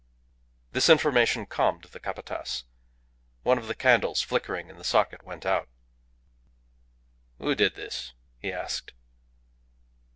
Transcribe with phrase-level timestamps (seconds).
[0.71, 2.63] This information calmed the Capataz.
[3.43, 5.69] One of the candles flickering in the socket went out.
[7.37, 8.93] "Who did this?" he asked.